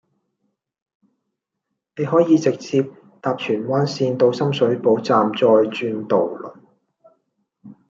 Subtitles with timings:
[1.95, 2.83] 你可以直接
[3.21, 6.55] 搭荃灣綫到深水埗站再轉渡輪